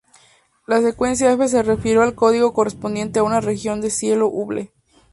La 0.65 0.81
secuencia 0.81 1.31
F 1.31 1.47
se 1.47 1.61
refiere 1.61 2.01
al 2.01 2.15
código 2.15 2.53
correspondiente 2.53 3.19
a 3.19 3.23
una 3.23 3.39
región 3.39 3.81
del 3.81 3.91
cielo 3.91 4.29
Hubble. 4.29 4.71